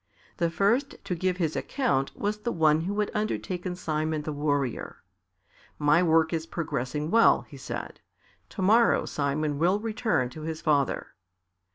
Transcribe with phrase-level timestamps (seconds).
[0.37, 5.03] The first to give his account was the one who had undertaken Simon the Warrior.
[5.77, 7.99] "My work is progressing well," he said.
[8.49, 11.13] "To morrow Simon will return to his father."